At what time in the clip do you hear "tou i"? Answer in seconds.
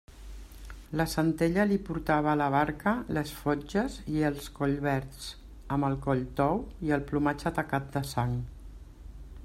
6.41-6.95